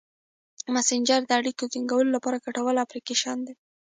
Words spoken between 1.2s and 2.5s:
د اړیکو ټینګولو لپاره